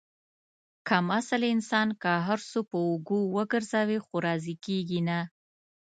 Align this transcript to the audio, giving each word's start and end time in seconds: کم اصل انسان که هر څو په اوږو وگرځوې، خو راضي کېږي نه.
کم 0.87 1.05
اصل 1.19 1.41
انسان 1.53 1.87
که 2.01 2.13
هر 2.27 2.39
څو 2.49 2.59
په 2.69 2.77
اوږو 2.87 3.19
وگرځوې، 3.35 3.99
خو 4.05 4.15
راضي 4.25 4.55
کېږي 4.65 4.99
نه. 5.09 5.19